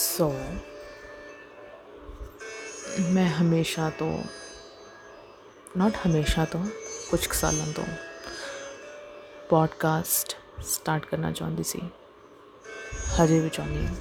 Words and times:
ਸੋ 0.00 0.28
ਮੈਂ 3.10 3.28
ਹਮੇਸ਼ਾ 3.30 3.88
ਤੋਂ 3.90 4.12
ਨਾਟ 5.76 5.96
ਹਮੇਸ਼ਾ 6.06 6.44
ਤੋਂ 6.44 6.64
ਕੁਝ 7.10 7.26
ਕੁ 7.26 7.34
ਸਾਲਾਂ 7.34 7.66
ਤੋਂ 7.72 7.84
ਪੋਡਕਾਸਟ 9.50 10.34
ਸਟਾਰਟ 10.64 11.06
ਕਰਨਾ 11.06 11.32
ਚਾਹੁੰਦੀ 11.32 11.62
ਸੀ 11.62 11.80
ਹਜੇ 13.20 13.40
ਵੀ 13.40 13.48
ਚਾਹੁੰਦੀ 13.48 13.86
ਹਾਂ 13.86 13.94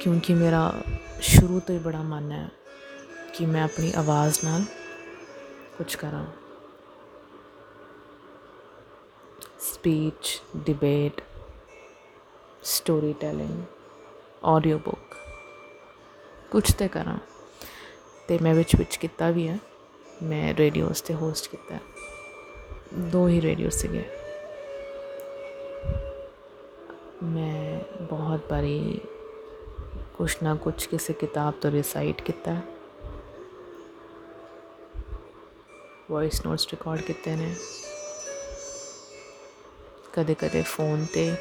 ਕਿਉਂਕਿ 0.00 0.34
ਮੇਰਾ 0.34 0.62
ਸ਼ੁਰੂ 1.20 1.60
ਤੋਂ 1.60 1.74
ਹੀ 1.74 1.80
ਬੜਾ 1.80 2.02
ਮਨ 2.02 2.32
ਹੈ 2.32 2.48
ਕਿ 3.34 3.46
ਮੈਂ 3.46 3.64
ਆਪਣੀ 3.64 3.92
ਆਵਾਜ਼ 3.96 4.38
ਨਾਲ 4.44 4.64
ਕੁਝ 5.78 5.94
ਕਰਾਂ 5.96 6.24
speech 9.64 10.40
debate 10.56 11.20
story 12.68 13.12
telling 13.12 13.62
audio 14.44 14.78
book 14.78 15.16
ਕੁਝ 16.50 16.74
ਤੇ 16.74 16.88
ਕਰਾਂ। 16.88 17.18
ਤੇ 18.28 18.38
ਮੈਂ 18.38 18.54
ਵਿੱਚ 18.54 18.76
ਵਿੱਚ 18.76 18.96
ਕੀਤਾ 18.96 19.30
ਵੀ 19.30 19.48
ਹੈ। 19.48 19.58
ਮੈਂ 20.22 20.54
ਰੇਡੀਓਸ 20.54 21.00
ਤੇ 21.00 21.14
ਹੋਸਟ 21.14 21.50
ਕੀਤਾ। 21.50 21.78
ਦੋ 22.94 23.28
ਹੀ 23.28 23.40
ਰੇਡੀਓ 23.40 23.70
ਸੀਗੇ। 23.70 24.10
ਮੈਂ 27.22 27.80
ਬਹੁਤ 28.02 28.40
ਬਾਰੀ 28.50 29.00
ਕੁਛ 30.18 30.36
ਨਾ 30.42 30.54
ਕੁਛ 30.54 30.86
ਕਿਸੇ 30.86 31.12
ਕਿਤਾਬ 31.12 31.54
ਤੋਂ 31.60 31.70
ਰਿਸਾਈਟ 31.70 32.22
ਕੀਤਾ। 32.22 32.60
ਵੌਇਸ 36.10 36.46
ਨੋਟਸ 36.46 36.68
ਰਿਕਾਰਡ 36.68 37.00
ਕੀਤੇ 37.00 37.36
ਨੇ। 37.36 37.54
ਕਦੇ 40.12 40.34
ਕਦੇ 40.34 40.62
ਫੋਨ 40.62 41.06
ਤੇ 41.14 41.34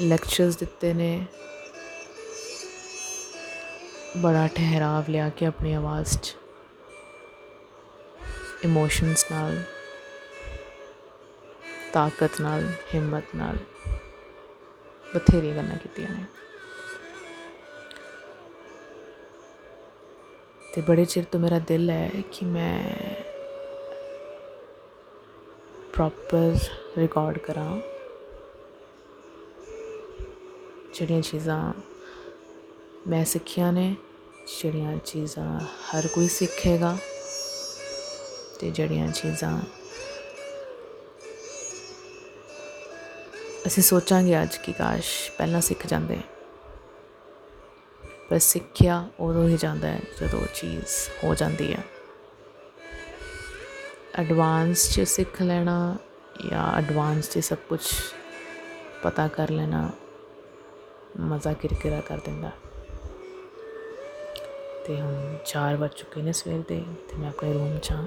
ਲੈਕਚਰਸ 0.00 0.56
ਦਿੱਤੇ 0.56 0.94
ਨੇ। 0.94 1.26
ਬੜਾ 4.16 4.46
ਠਹਿਰਾਵ 4.46 5.04
ਲਿਆ 5.08 5.28
ਕੇ 5.28 5.46
ਆਪਣੀ 5.46 5.74
ਆਵਾਜ਼ 5.74 6.18
'ਚ। 6.18 6.36
ਇਮੋਸ਼ਨਸ 8.64 9.26
ਨਾਲ, 9.30 9.62
ਤਾਕਤ 11.92 12.40
ਨਾਲ, 12.40 12.72
ਹਿੰਮਤ 12.94 13.24
ਨਾਲ 13.36 13.56
ਬਥੇਰੀਆਂ 15.14 15.56
ਗੱਲਾਂ 15.56 15.76
ਕੀਤੀਆਂ 15.76 16.10
ਨੇ। 16.10 16.24
ਤੇ 20.74 20.80
ਬੜੇ 20.80 21.04
ਚਿਰ 21.04 21.24
ਤੋਂ 21.24 21.40
ਮੇਰਾ 21.40 21.58
ਦਿਲ 21.58 21.90
ਹੈ 21.90 22.10
ਕਿ 22.32 22.44
ਮੈਂ 22.44 22.94
ਪ੍ਰੋਪਰ 25.92 26.56
ਰਿਕਾਰਡ 26.98 27.38
ਕਰਾਂ। 27.38 27.97
ਜਿਹੜੀਆਂ 30.98 31.20
ਚੀਜ਼ਾਂ 31.20 31.72
ਮੈਂ 33.06 33.24
ਸਿੱਖੀਆਂ 33.24 33.72
ਨੇ, 33.72 33.96
ਜਿਹੜੀਆਂ 34.62 34.96
ਚੀਜ਼ਾਂ 34.96 35.60
ਹਰ 35.60 36.06
ਕੋਈ 36.06 36.28
ਸਿੱਖੇਗਾ 36.28 36.96
ਤੇ 38.60 38.70
ਜਿਹੜੀਆਂ 38.70 39.12
ਚੀਜ਼ਾਂ 39.12 39.60
ਅਸੀਂ 43.66 43.82
ਸੋਚਾਂਗੇ 43.82 44.42
ਅੱਜ 44.42 44.56
ਕਿ 44.56 44.72
ਕਾਸ਼ 44.72 45.30
ਪਹਿਲਾਂ 45.30 45.60
ਸਿੱਖ 45.60 45.86
ਜਾਂਦੇ। 45.86 46.18
ਪਰ 48.30 48.38
ਸਿੱਖਿਆ 48.38 49.08
ਉਦੋਂ 49.20 49.48
ਹੀ 49.48 49.56
ਜਾਂਦਾ 49.56 49.88
ਹੈ 49.88 50.00
ਜਦੋਂ 50.20 50.40
ਉਹ 50.40 50.46
ਚੀਜ਼ 50.54 51.08
ਹੋ 51.24 51.34
ਜਾਂਦੀ 51.34 51.72
ਹੈ। 51.72 51.84
ਐਡਵਾਂਸ 54.14 54.94
'ਚ 54.94 55.00
ਸਿੱਖ 55.00 55.42
ਲੈਣਾ 55.42 55.96
ਜਾਂ 56.50 56.78
ਐਡਵਾਂਸ 56.78 57.30
'ਚ 57.30 57.38
ਸਭ 57.38 57.56
ਕੁਝ 57.68 57.80
ਪਤਾ 59.02 59.28
ਕਰ 59.28 59.50
ਲੈਣਾ 59.50 59.90
ਮਜ਼ਾ 61.20 61.52
ਕਿਰਕਿਰਾ 61.52 62.00
ਕਰ 62.00 62.18
ਦਿੰਦਾ। 62.18 62.50
ਤੇ 64.86 65.00
ਹੁਣ 65.00 65.36
4 65.44 65.76
ਵੱਜ 65.76 65.92
ਚੁੱਕੇ 65.92 66.22
ਨੇ 66.22 66.32
ਸਵੇਰ 66.32 66.62
ਦੇ, 66.68 66.84
ਤੇ 67.08 67.16
ਮੈਂ 67.16 67.28
ਆਪਣੇ 67.28 67.52
ਰੂਮ 67.52 67.78
'ਚ 67.78 67.90
ਹਾਂ। 67.90 68.06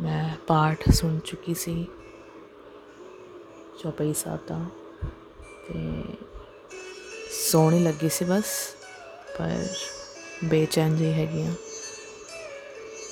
ਮੈਂ 0.00 0.36
ਪਾਠ 0.46 0.88
ਸੁਣ 0.90 1.18
ਚੁੱਕੀ 1.18 1.54
ਸੀ 1.54 1.86
ਚੌਪਈ 3.82 4.12
ਸਾਹਿਬ 4.12 4.46
ਦਾ। 4.46 4.58
ਤੇ 5.68 6.02
ਸੋਹਣੀ 7.30 7.78
ਲੱਗੀ 7.78 8.08
ਸੀ 8.08 8.24
ਬਸ, 8.24 8.76
ਪਰ 9.38 9.66
ਬੇਚੈਨ 10.44 10.96
ਜਿਹੀ 10.96 11.12
ਹੈਗੀ 11.12 11.42
ਆ 11.42 11.52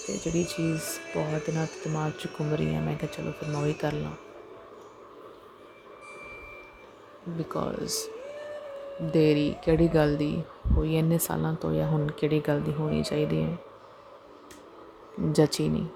ਤੇ 0.06 0.18
ਜਿਹੜੀ 0.24 0.44
ਚੀਜ਼ 0.44 0.80
ਬਹੁਤ 1.14 1.42
ਦਿਨਾਂ 1.46 1.66
ਤੋਂ 1.66 1.82
ਦਿਮਾਗ 1.84 2.12
'ਚ 2.12 2.28
ਘੁੰਮ 2.41 2.54
ਰਹੀ 2.54 2.74
ਹੈ, 2.74 2.80
ਮੈਂ 2.80 2.96
ਕਿਹਾ 2.96 3.12
ਚਲੋ 3.16 3.32
ਫਿਰ 3.32 3.48
ਮੈਂ 3.48 3.60
ਉਹੀ 3.60 3.72
ਕਰ 3.72 3.92
ਲਾਂ। 3.92 4.10
ਬਿਕੋਜ਼ 7.28 7.94
ਦੇਰੀ 9.03 9.55
ਕਿਹੜੀ 9.62 9.88
ਗੱਲ 9.88 10.16
ਦੀ 10.16 10.43
ਹੋਈ, 10.72 10.97
ਇੰਨੇ 10.99 11.19
ਸਾਲਾਂ 11.19 11.53
ਤੋਂ 11.55 11.72
ਜਾਂ 11.72 11.87
ਹੁਣ 11.88 12.06
ਕਿਹੜੀ 12.10 12.41
ਗੱਲ 12.41 12.60
ਦੀ 12.60 12.72
ਹੋਣੀ 12.72 13.03
ਚਾਹੀਦੀ 13.03 13.43
ਹੈ? 13.43 13.56
ਜਚੀ 15.33 15.69
ਨਹੀਂ। 15.69 15.87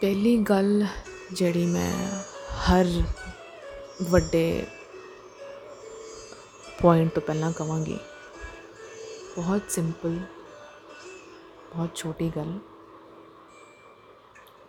ਪਹਿਲੀ 0.00 0.36
ਗੱਲ 0.38 0.84
ਜਿਹੜੀ 1.32 1.66
ਮੈਂ 1.66 1.92
ਹਰ 2.62 2.86
ਵੱਡੇ 4.10 4.66
ਪੁਆਇੰਟ 6.82 7.12
ਤੋਂ 7.12 7.22
ਪਹਿਲਾਂ 7.22 7.52
ਕਵਾਂਗੀ, 7.52 7.98
ਬਹੁਤ 9.36 9.60
ਸਿੰਪਲ 9.68 10.18
ਬਹੁਤ 11.74 11.94
ਛੋਟੀ 11.94 12.32
ਗੱਲ। 12.36 12.58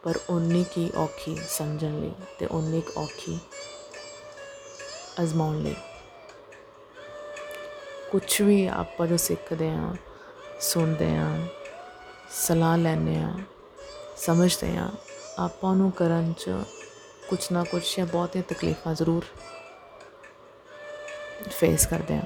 ਪਰ 0.08 0.20
ਉਨੀ 0.30 0.64
ਕੀ 0.64 0.92
ਔਖੀ 0.96 1.36
ਸਮਝਣ 1.50 2.00
ਲਈ 2.00 2.12
ਤੇ 2.40 2.46
ਉਨੀ 2.46 2.82
ਕੁ 2.82 2.92
ਔਖੀ 3.02 3.38
ਅਜ਼ਮਾਉਣ 5.24 5.58
ਲਈ। 5.64 5.76
ਕੁਝ 8.12 8.42
ਵੀ 8.42 8.66
ਆਪਾਂ 8.68 9.08
ਜੋ 9.08 9.18
ਸਿੱਖਦੇ 9.18 9.70
ਆ 9.70 9.94
ਸੁਣਦੇ 10.62 11.10
ਆ 11.18 11.28
ਸਲਾਹ 12.32 12.78
ਲੈਂਦੇ 12.78 13.16
ਆ 13.16 13.34
ਸਮਝਦੇ 14.18 14.78
ਆ 14.78 14.90
ਆਪਾਂ 15.40 15.76
ਨੂੰ 15.76 15.92
ਕਰਨ 15.92 16.34
ਚ 16.34 16.50
ਕੁਛ 17.30 17.52
ਨਾ 17.52 17.64
ਕੁਛ 17.64 17.96
ਜਾਂ 17.98 18.06
ਬਹੁਤੀਆਂ 18.06 18.44
ਤਕਲੀਫਾਂ 18.50 18.96
ਜ਼ਰੂਰ 18.96 19.26
ਫੇਸ 21.50 21.86
ਕਰਦੇ 21.86 22.18
ਆ 22.18 22.22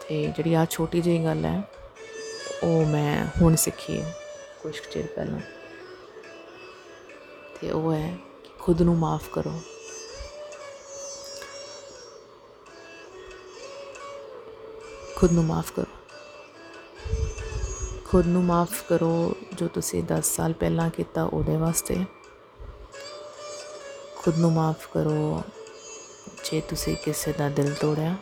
ਤੇ 0.00 0.26
ਜਿਹੜੀ 0.36 0.54
ਆ 0.54 0.66
ਛੋਟੀ 0.70 1.00
ਜਿਹੀ 1.00 1.24
ਗੱਲ 1.24 1.44
ਹੈ, 1.44 1.62
ਉਹ 2.62 2.84
ਮੈਂ 2.86 3.26
ਹੁਣ 3.42 3.56
ਸਿੱਖੀ 3.56 4.00
ਹੈ। 4.02 4.23
ਕੁਝ 4.64 4.80
ਕੁ 4.80 4.90
ਚਿਰ 4.92 5.06
ਪਹਿਲਾਂ। 5.06 5.40
ਤੇ 7.60 7.70
ਉਹ 7.70 7.92
ਹੈ 7.92 8.16
ਕਿ 8.44 8.50
ਖੁਦ 8.58 8.82
ਨੂੰ 8.82 8.96
ਮਾਫ 8.96 9.28
ਕਰੋ। 9.32 9.60
ਖੁਦ 15.16 15.32
ਨੂੰ 15.32 15.44
ਮਾਫ 15.44 15.72
ਕਰੋ। 15.72 15.96
ਖੁਦ 18.04 18.26
ਨੂੰ 18.26 18.44
ਮਾਫ 18.44 18.88
ਕਰੋ 18.88 19.36
ਜੋ 19.52 19.68
ਤੁਸੀਂ 19.68 20.04
10 20.04 20.26
ਸਾਲ 20.36 20.52
ਪਹਿਲਾਂ 20.52 20.90
ਕੀਤਾ 20.90 21.24
ਉਹਦੇ 21.24 21.56
ਵਾਸਤੇ। 21.56 22.04
ਖੁਦ 24.16 24.38
ਨੂੰ 24.38 24.52
ਮਾਫ 24.52 24.88
ਕਰੋ 24.92 25.42
ਜੇ 26.44 26.60
ਤੁਸੀਂ 26.60 26.96
ਕਿਸੇ 26.96 27.32
ਦਾ 27.32 27.48
ਦਿਲ 27.48 27.74
ਤੋੜਿਆ। 27.74 28.16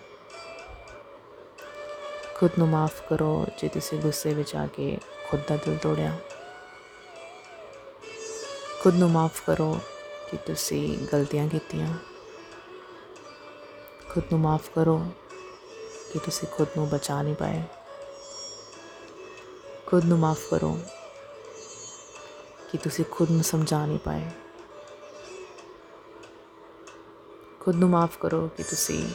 ਖੁਦ 2.35 2.51
ਨੂੰ 2.59 2.69
ਮਾਫ 2.69 3.09
ਕਰੋ 3.09 3.47
ਜੇ 3.59 3.69
ਤੁਸੀਂ 3.69 3.99
ਗੁੱਸੇ 3.99 4.35
ਵਿੱਚ 4.35 4.57
ਆ 4.57 4.67
ਕੇ 4.67 4.99
ਖੁਦ 5.31 5.41
ਦਾ 5.49 5.57
ਦਿਲ 5.57 5.77
ਤੋੜਿਆ। 5.77 6.17
ਖੁਦ 8.83 8.95
ਨੂੰ 8.95 9.11
ਮਾਫ 9.11 9.43
ਕਰੋ 9.47 9.81
ਕਿ 10.31 10.37
ਤੁਸੀਂ 10.37 10.99
ਗਲਤੀਆਂ 11.13 11.49
ਕੀਤੀਆਂ। 11.49 11.95
ਖੁਦ 14.11 14.25
ਨੂੰ 14.25 14.41
ਮਾਫ 14.41 14.71
ਕਰੋ 14.75 15.07
ਕਿ 16.13 16.19
ਤੁਸੀਂ 16.19 16.49
ਖੁਦ 16.49 16.69
ਨੂੰ 16.77 16.89
ਬਚਾ 16.89 17.23
ਨਹੀਂ 17.23 17.35
ਪਾਏ। 17.35 17.63
ਖੁਦ 19.87 20.05
ਨੂੰ 20.05 20.19
ਮਾਫ 20.19 20.51
ਕਰੋ 20.51 20.81
ਕਿ 22.73 22.79
ਤੁਸੀਂ 22.79 23.05
ਖੁਦ 23.11 23.31
ਨੂੰ 23.31 23.45
ਸਮਝਾ 23.45 23.87
ਨਹੀਂ 23.87 23.99
ਪਾਏ। 23.99 24.31
ਖੁਦ 27.61 27.77
ਨੂੰ 27.77 27.91
ਮਾਫ 27.91 28.19
ਕਰੋ 28.19 28.49
ਕਿ 28.57 28.63
ਤੁਸੀਂ 28.63 29.09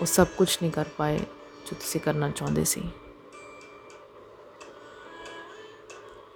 ਉਹ 0.00 0.06
ਸਭ 0.06 0.26
ਕੁਝ 0.36 0.58
ਨਹੀਂ 0.62 0.72
ਕਰ 0.72 0.84
ਪਾਏ 0.96 1.18
ਜੋ 1.66 1.74
ਤੁਸੀਂ 1.74 2.00
ਕਰਨਾ 2.00 2.30
ਚਾਹੁੰਦੇ 2.30 2.64
ਸੀ। 2.64 2.90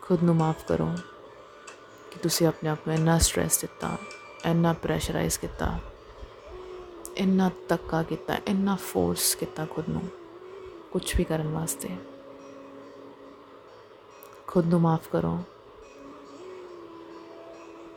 ਖੁਦ 0.02 0.22
ਨੂੰ 0.22 0.36
ਮਾਫ 0.36 0.64
ਕਰੋ 0.68 0.90
ਕਿ 2.10 2.18
ਤੁਸੀਂ 2.18 2.46
ਆਪਣੇ 2.46 2.68
ਆਪ 2.68 2.78
ਨੂੰ 2.86 2.96
ਇੰਨਾ 2.96 3.18
ਸਟ੍ਰੈਸ 3.18 3.60
ਦਿੱਤਾ, 3.60 3.96
ਇੰਨਾ 4.46 4.72
ਪ੍ਰੈਸ਼ਰਾਈਜ਼ 4.72 5.38
ਕੀਤਾ, 5.38 5.78
ਇੰਨਾ 7.16 7.50
ਤੱਕਾ 7.68 8.02
ਕੀਤਾ, 8.02 8.36
ਇੰਨਾ 8.48 8.76
ਫੋਰਸ 8.76 9.34
ਕੀਤਾ 9.34 9.66
ਖੁਦ 9.66 9.88
ਨੂੰ 9.88 10.02
ਕੁਝ 10.92 11.16
ਵੀ 11.16 11.24
ਕਰਨ 11.24 11.48
ਵਾਸਤੇ। 11.48 11.88
ਖੁਦ 14.46 14.66
ਨੂੰ 14.66 14.80
ਮਾਫ 14.80 15.08
ਕਰੋ 15.08 15.38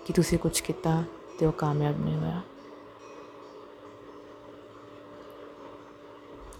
ਕਿ 0.06 0.13
ਤੁਸੀਂ 0.13 0.39
ਕੁਝ 0.39 0.59
ਕੀਤਾ 0.62 1.04
ਤੇ 1.39 1.45
ਉਹ 1.45 1.51
ਕਾਮਯਾਬ 1.51 2.00
ਨਹੀਂ 2.06 2.16
ਹੋਇਆ। 2.16 2.42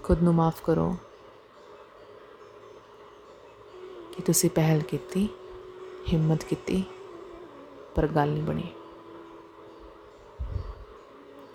ਖੁਦ 0.04 0.24
ਨੂੰ 0.24 0.34
ਮਾਫ 0.36 0.62
ਕਰੋ 0.64 0.96
ਕਿ 4.14 4.22
ਤੁਸੀਂ 4.22 4.50
ਪਹਿਲ 4.50 4.82
ਕੀਤੀ, 4.82 5.28
ਹਿੰਮਤ 6.14 6.44
ਕੀਤੀ 6.44 6.84
ਪਰ 7.96 8.08
ਗੱਲ 8.08 8.30
ਨਹੀਂ 8.30 8.44
ਬਣੀ। 8.44 8.74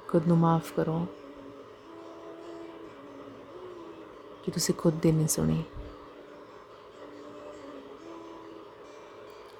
ਖੁਦ 0.08 0.26
ਨੂੰ 0.26 0.38
ਮਾਫ 0.38 0.72
ਕਰੋ। 0.72 1.06
ਕਿ 4.42 4.50
ਤੁਸੀਂ 4.50 4.74
ਖੁਦ 4.74 4.94
ਦੀ 4.94 5.12
ਨਹੀਂ 5.12 5.28
ਸੁਣੀ। 5.28 5.64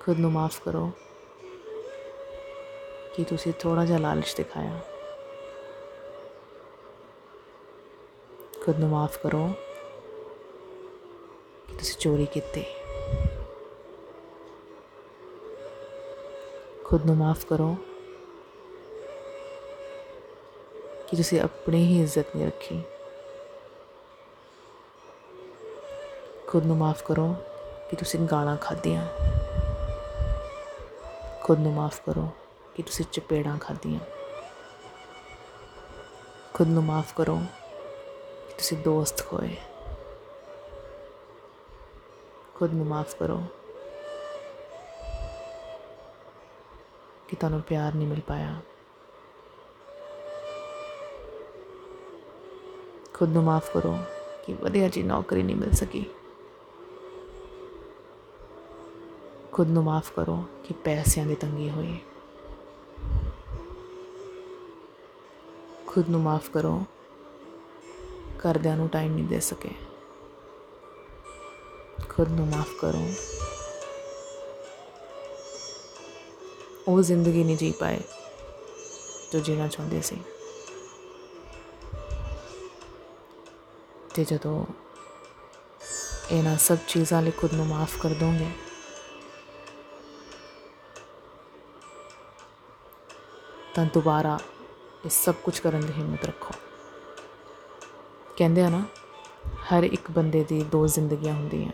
ਖੁਦ 0.01 0.19
ਨੂੰ 0.19 0.33
ਮਾਫ 0.33 0.61
ਕਰੋ। 0.65 0.91
ਕਿ 3.15 3.25
ਤੁਸੀਂ 3.25 3.53
ਥੋੜਾ 3.53 3.85
ਜਿਹਾ 3.85 3.99
ਲਾਲਚ 3.99 4.35
ਦਿਖਾਇਆ। 4.37 4.81
ਖੁਦ 8.65 8.79
ਨੂੰ 8.79 8.89
ਮਾਫ 8.89 9.19
ਕਰੋ। 9.19 9.53
ਕਿ 11.69 11.77
ਤੁਸੀਂ 11.77 11.97
ਚੋਰੀ 11.99 12.27
ਕੀਤੀ। 12.27 12.65
ਖੁਦ 16.89 17.05
ਨੂੰ 17.07 17.17
ਮਾਫ 17.17 17.45
ਕਰੋ 17.45 17.75
ਕਿ 21.09 21.17
ਤੁਸੀਂ 21.17 21.41
ਆਪਣੀ 21.41 21.79
ਹੀ 21.85 22.01
ਇੱਜ਼ਤ 22.03 22.37
ਨਹੀਂ 22.37 22.47
ਰੱਖੀ 22.47 22.81
ਖੁਦ 26.47 26.67
ਨੂੰ 26.67 26.77
ਮਾਫ 26.77 27.03
ਕਰੋ 27.03 27.27
ਕਿ 27.91 27.97
ਤੁਸੀਂ 27.97 28.21
ਗਾਲਾਂ 28.21 28.57
ਖਾਧੀਆਂ 28.57 29.07
ਖੁਦ 31.43 31.59
ਨੂੰ 31.59 31.75
ਮਾਫ 31.75 32.01
ਕਰੋ 32.07 32.29
ਕਿ 32.75 32.83
ਤੁਸੀਂ 32.83 33.05
ਚਪੇੜਾਂ 33.13 33.57
ਖਾਧੀਆਂ 33.59 34.01
ਖੁਦ 36.55 36.69
ਨੂੰ 36.69 36.85
ਮਾਫ 36.85 37.15
ਕਰੋ 37.15 37.37
ਕਿ 38.49 38.55
ਤੁਸੀਂ 38.55 38.79
ਦੋਸਤ 38.79 39.27
ਖੋਏ 39.27 39.55
ਖੁਦ 42.55 42.75
ਨੂੰ 42.75 42.87
ਮਾਫ 42.87 43.15
ਕਰੋ 43.15 43.43
ਕਿ 47.29 47.37
ਤੁਹਾਨੂੰ 47.37 47.61
ਪਿਆਰ 47.63 47.95
ਨਹੀਂ 47.95 48.09
ਮਿਲ 48.09 48.21
ਪਾਇਆ। 48.21 48.61
ਖੁਦ 53.15 53.29
ਨੂੰ 53.29 53.45
ਮਾਫ 53.45 53.73
ਕਰੋ 53.75 53.99
ਕਿ 54.47 54.55
ਵਧੀਆ 54.55 54.89
ਜੀ 54.89 55.03
ਨੌਕਰੀ 55.03 55.43
ਨਹੀਂ 55.43 55.57
ਮਿਲ 55.57 55.73
ਸਕੀ। 55.73 56.05
ਖੁਦ 59.53 59.69
ਨੂੰ 59.69 59.85
ਮਾਫ 59.85 60.13
ਕਰੋ 60.13 60.45
ਕਿ 60.65 60.75
ਪੈਸਿਆਂ 60.75 61.27
ਦੀ 61.27 61.35
ਤੰਗੀ 61.35 61.71
ਹੋਈ। 61.71 61.99
ਖੁਦ 65.87 66.09
ਨੂੰ 66.09 66.21
ਮਾਫ 66.21 66.51
ਕਰੋ, 66.51 66.85
ਘਰਦਿਆਂ 68.39 68.77
ਨੂੰ 68.77 68.89
ਟਾਈਮ 68.89 69.15
ਨਹੀਂ 69.15 69.25
ਦੇ 69.25 69.41
ਸਕੇ। 69.41 69.71
ਖੁਦ 72.09 72.29
ਨੂੰ 72.29 72.47
ਮਾਫ 72.47 72.71
ਕਰੋ। 72.81 73.09
ਉਹ 76.89 77.03
ਜ਼ਿੰਦਗੀ 77.03 77.45
ਨਹੀਂ 77.45 77.57
ਜੀ 77.57 77.73
ਪਾਏ 77.73 78.01
ਜੋ 79.33 79.39
ਜੀਣਾ 79.39 79.69
ਚਾਹੁੰਦੇ 79.69 80.01
ਸੀ। 80.01 80.17
ਤੇ 84.15 84.25
ਜਦੋਂ 84.25 84.67
ਇਹਨਾਂ 86.31 86.57
ਸਭ 86.59 86.77
ਚੀਜ਼ਾਂ 86.89 87.23
ਲਈ 87.23 87.31
ਖੁਦ 87.31 87.55
ਨੂੰ 87.55 87.67
ਮਾਫ 87.67 88.01
ਕਰ 88.03 88.09
ਦੋਗੇ, 88.09 88.51
ਤਾਂ 93.75 93.87
ਦੁਬਾਰਾ 93.87 94.39
ਇਹ 95.05 95.11
ਸਭ 95.11 95.35
ਕੁਝ 95.35 95.59
ਕਰਨ 95.59 95.81
ਦੀ 95.81 95.93
ਹਿੰਮਤ 95.93 96.25
ਰੱਖੋ। 96.25 96.55
ਕਹਿੰਦੇ 98.37 98.63
ਆ 98.63 98.69
ਨਾ, 98.69 98.85
ਹਰ 99.65 99.83
ਇੱਕ 99.83 100.11
ਬੰਦੇ 100.11 100.45
ਦੀ 100.45 100.63
ਦੋ 100.63 100.87
ਜ਼ਿੰਦਗੀਆਂ 100.87 101.35
ਹੁੰਦੀਆਂ 101.35 101.73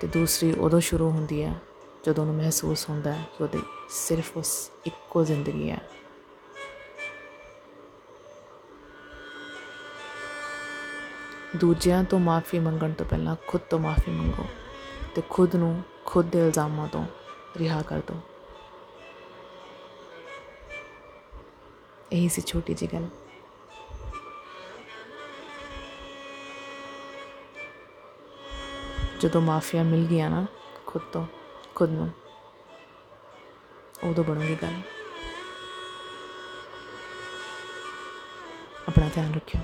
ਤੇ 0.00 0.06
ਦੂਸਰੀ 0.06 0.54
ਉਦੋਂ 0.54 0.80
ਸ਼ੁਰੂ 0.80 1.10
ਹੁੰਦੀ 1.10 1.42
ਹੈ 1.42 1.60
ਜਦੋਂ 2.04 2.24
ਉਹਨੂੰ 2.24 2.36
ਮਹਿਸੂਸ 2.36 2.88
ਹੁੰਦਾ 2.90 3.12
ਹੈ 3.12 3.24
ਕਿ 3.38 3.42
ਉਹਦੀ 3.42 3.62
ਸਿਰਫ 3.90 4.36
ਉਸ 4.36 4.70
ਇੱਕੋ 4.86 5.24
ਜ਼ਿੰਦਗੀ 5.24 5.70
ਹੈ। 5.70 5.80
ਦੂਜਿਆਂ 11.56 12.04
ਤੋਂ 12.04 12.18
ਮਾਫੀ 12.20 12.58
ਮੰਗਣ 12.58 12.92
ਤੋਂ 12.92 13.06
ਪਹਿਲਾਂ 13.06 13.36
ਖੁਦ 13.48 13.60
ਤੋਂ 13.60 13.78
ਮਾਫੀ 13.78 14.10
ਮੰਗੋ 14.10 14.46
ਤੇ 15.14 15.22
ਖੁਦ 15.30 15.56
ਨੂੰ 15.56 15.82
ਖੁਦ 16.04 16.30
ਦੇ 16.30 16.38
ਇਲਜ਼ਾਮਾਂ 16.38 16.88
ਤੋਂ 16.88 17.04
ਰਿਹਾ 17.56 17.82
ਕਰ 17.82 17.98
ਦਿਓ। 17.98 18.20
ਇਹੀ 22.12 22.28
ਸੀ 22.28 22.42
ਛੋਟੀ 22.42 22.74
ਜਿਹੀ 22.74 22.92
ਗੱਲ। 22.92 23.08
ਜਦੋਂ 29.20 29.40
ਮਾਫੀਆ 29.40 29.82
ਮਿਲ 29.82 30.06
ਗਿਆ 30.06 30.28
ਨਾ 30.28 30.46
ਖੁਦ 30.86 31.02
ਤੋਂ 31.02 31.26
ਖੁਦ 31.82 31.90
ਨੂੰ। 31.90 32.10
ਉਦੋਂ 34.04 34.24
ਬਣੂਗੀ 34.24 34.56
ਗੱਲ। 34.62 34.80
ਆਪਣਾ 38.88 39.10
ਧਿਆਨ 39.14 39.34
ਰੱਖਿਓ। 39.34 39.60